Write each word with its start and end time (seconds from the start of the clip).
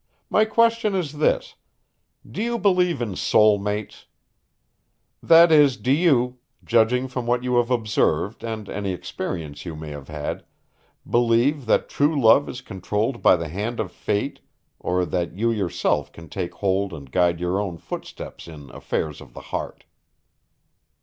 "My 0.31 0.45
question 0.45 0.95
is 0.95 1.19
this: 1.19 1.53
Do 2.27 2.41
you 2.41 2.57
believe 2.57 3.03
in 3.03 3.15
soul 3.15 3.59
mates? 3.59 4.07
That 5.21 5.51
is, 5.51 5.77
do 5.77 5.91
you, 5.91 6.39
judging 6.63 7.07
from 7.07 7.27
what 7.27 7.43
you 7.43 7.57
have 7.57 7.69
observed 7.69 8.43
and 8.43 8.67
any 8.67 8.93
experience 8.93 9.63
you 9.63 9.75
may 9.75 9.89
have 9.91 10.07
had, 10.07 10.43
believe 11.07 11.67
that 11.67 11.87
true 11.87 12.19
love 12.19 12.49
is 12.49 12.61
controlled 12.61 13.21
by 13.21 13.35
the 13.35 13.49
hand 13.49 13.79
of 13.79 13.91
Fate 13.91 14.39
or 14.79 15.05
that 15.05 15.37
you 15.37 15.51
yourself 15.51 16.11
can 16.11 16.29
take 16.29 16.55
hold 16.55 16.93
and 16.93 17.11
guide 17.11 17.39
your 17.39 17.59
own 17.61 17.77
footsteps 17.77 18.47
in 18.47 18.71
affairs 18.71 19.21
of 19.21 19.35
the 19.35 19.41
heart?" 19.53 19.83